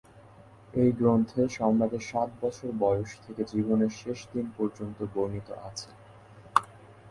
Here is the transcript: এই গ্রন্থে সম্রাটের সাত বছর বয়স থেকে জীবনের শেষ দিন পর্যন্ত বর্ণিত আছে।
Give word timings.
এই 0.73 0.89
গ্রন্থে 0.91 1.41
সম্রাটের 1.49 2.03
সাত 2.11 2.29
বছর 2.41 2.69
বয়স 2.79 3.11
থেকে 3.25 3.41
জীবনের 3.51 3.91
শেষ 4.01 4.19
দিন 4.33 4.45
পর্যন্ত 4.57 4.97
বর্ণিত 5.13 5.47
আছে। 5.69 5.89